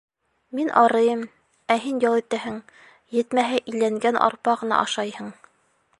[0.59, 1.19] Мин арыйым,
[1.75, 2.57] ә һин ял итәһең,
[3.19, 5.33] етмәһә, иләнгән арпа ғына ашайһың.